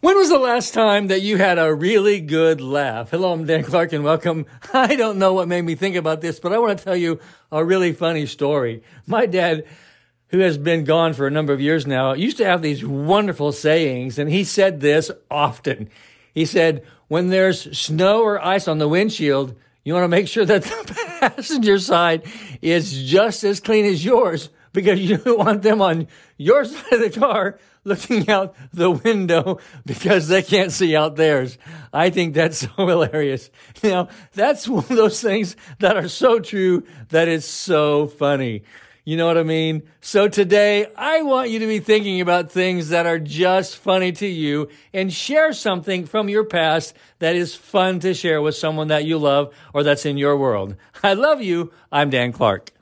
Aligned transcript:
When 0.00 0.16
was 0.16 0.30
the 0.30 0.38
last 0.38 0.72
time 0.72 1.08
that 1.08 1.20
you 1.20 1.36
had 1.36 1.58
a 1.58 1.74
really 1.74 2.20
good 2.20 2.62
laugh? 2.62 3.10
Hello, 3.10 3.34
I'm 3.34 3.44
Dan 3.44 3.62
Clark 3.62 3.92
and 3.92 4.02
welcome. 4.02 4.46
I 4.72 4.96
don't 4.96 5.18
know 5.18 5.34
what 5.34 5.46
made 5.46 5.60
me 5.60 5.74
think 5.74 5.94
about 5.94 6.22
this, 6.22 6.40
but 6.40 6.54
I 6.54 6.58
want 6.58 6.78
to 6.78 6.82
tell 6.82 6.96
you 6.96 7.20
a 7.52 7.62
really 7.62 7.92
funny 7.92 8.24
story. 8.24 8.82
My 9.06 9.26
dad, 9.26 9.66
who 10.28 10.38
has 10.38 10.56
been 10.56 10.84
gone 10.84 11.12
for 11.12 11.26
a 11.26 11.30
number 11.30 11.52
of 11.52 11.60
years 11.60 11.86
now, 11.86 12.14
used 12.14 12.38
to 12.38 12.46
have 12.46 12.62
these 12.62 12.82
wonderful 12.82 13.52
sayings, 13.52 14.18
and 14.18 14.30
he 14.30 14.42
said 14.42 14.80
this 14.80 15.10
often. 15.30 15.90
He 16.32 16.46
said, 16.46 16.82
when 17.08 17.28
there's 17.28 17.78
snow 17.78 18.22
or 18.22 18.42
ice 18.42 18.68
on 18.68 18.78
the 18.78 18.88
windshield, 18.88 19.54
you 19.84 19.92
want 19.92 20.04
to 20.04 20.08
make 20.08 20.28
sure 20.28 20.46
that 20.46 20.62
the 20.62 20.94
passenger 21.20 21.78
side 21.78 22.22
is 22.62 23.02
just 23.02 23.44
as 23.44 23.60
clean 23.60 23.84
as 23.84 24.02
yours 24.02 24.48
because 24.72 25.00
you 25.00 25.16
don't 25.16 25.38
want 25.46 25.62
them 25.62 25.80
on 25.82 26.08
your 26.36 26.64
side 26.64 26.92
of 26.92 27.00
the 27.00 27.20
car 27.20 27.58
looking 27.84 28.28
out 28.28 28.54
the 28.72 28.90
window 28.90 29.58
because 29.86 30.28
they 30.28 30.42
can't 30.42 30.72
see 30.72 30.94
out 30.94 31.16
theirs. 31.16 31.58
I 31.92 32.10
think 32.10 32.34
that's 32.34 32.58
so 32.76 32.86
hilarious. 32.86 33.50
You 33.82 33.90
know, 33.90 34.08
that's 34.32 34.68
one 34.68 34.84
of 34.84 34.88
those 34.88 35.20
things 35.20 35.56
that 35.78 35.96
are 35.96 36.08
so 36.08 36.40
true 36.40 36.84
that 37.08 37.28
it's 37.28 37.46
so 37.46 38.06
funny. 38.06 38.64
You 39.04 39.16
know 39.16 39.26
what 39.26 39.38
I 39.38 39.44
mean? 39.44 39.82
So 40.02 40.28
today, 40.28 40.86
I 40.94 41.22
want 41.22 41.48
you 41.48 41.58
to 41.60 41.66
be 41.66 41.80
thinking 41.80 42.20
about 42.20 42.52
things 42.52 42.90
that 42.90 43.06
are 43.06 43.18
just 43.18 43.78
funny 43.78 44.12
to 44.12 44.26
you 44.26 44.68
and 44.92 45.10
share 45.10 45.54
something 45.54 46.04
from 46.04 46.28
your 46.28 46.44
past 46.44 46.94
that 47.18 47.34
is 47.34 47.54
fun 47.54 47.98
to 48.00 48.12
share 48.12 48.42
with 48.42 48.56
someone 48.56 48.88
that 48.88 49.06
you 49.06 49.16
love 49.16 49.54
or 49.72 49.82
that's 49.82 50.04
in 50.04 50.18
your 50.18 50.36
world. 50.36 50.76
I 51.02 51.14
love 51.14 51.40
you. 51.40 51.72
I'm 51.90 52.10
Dan 52.10 52.32
Clark. 52.32 52.72